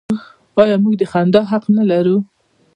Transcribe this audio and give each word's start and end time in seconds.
آیا 0.61 0.75
موږ 0.83 0.93
د 0.97 1.03
خندا 1.11 1.41
حق 1.51 1.63
نلرو؟ 1.75 2.17